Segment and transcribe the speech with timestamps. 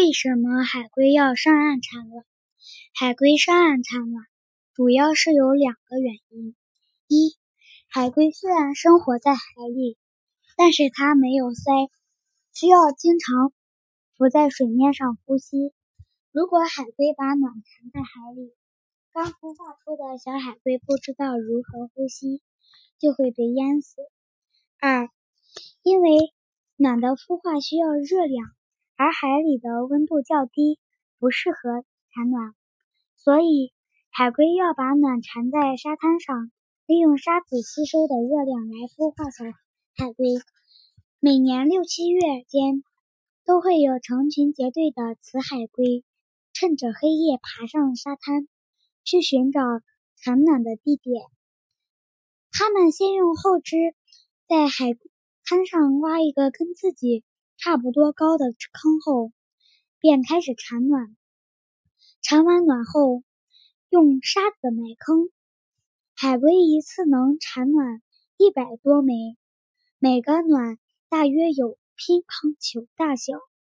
[0.00, 2.24] 为什么海龟要上岸产卵？
[2.94, 4.24] 海龟上岸产卵
[4.72, 6.56] 主要是有两个原因：
[7.06, 7.36] 一，
[7.86, 9.98] 海龟虽然生活在海里，
[10.56, 11.90] 但是它没有鳃，
[12.54, 13.52] 需要经常
[14.16, 15.74] 浮在水面上呼吸。
[16.32, 18.54] 如果海龟把卵产在海里，
[19.12, 22.40] 刚孵化出的小海龟不知道如何呼吸，
[22.98, 23.96] 就会被淹死。
[24.80, 25.10] 二，
[25.82, 26.08] 因为
[26.76, 28.50] 卵的孵化需要热量。
[29.00, 30.78] 而海里的温度较低，
[31.18, 32.54] 不适合产卵，
[33.16, 33.72] 所以
[34.10, 36.52] 海龟要把卵产在沙滩上，
[36.84, 39.44] 利用沙子吸收的热量来孵化小
[39.96, 40.26] 海龟。
[41.18, 42.84] 每年六七月间，
[43.46, 46.04] 都会有成群结队的雌海龟
[46.52, 48.48] 趁着黑夜爬上沙滩，
[49.02, 49.62] 去寻找
[50.16, 51.24] 产卵的地点。
[52.52, 53.94] 它们先用后肢
[54.46, 54.92] 在海
[55.46, 57.24] 滩上挖一个跟自己。
[57.62, 59.32] 差不多高的坑后，
[59.98, 61.14] 便开始产卵。
[62.22, 63.22] 产完卵后，
[63.90, 65.28] 用沙子埋坑。
[66.16, 68.00] 海龟一次能产卵
[68.38, 69.36] 一百多枚，
[69.98, 70.78] 每个卵
[71.10, 73.34] 大约有乒乓球大小。